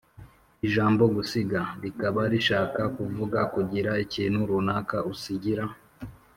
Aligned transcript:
–Ijambo 0.67 1.03
gusiga, 1.15 1.61
rikaba 1.83 2.21
rishaka 2.31 2.81
kuvuga 2.97 3.39
kugira 3.53 3.91
ikintu 4.05 4.39
runaka 4.49 4.97
usigira 5.13 5.63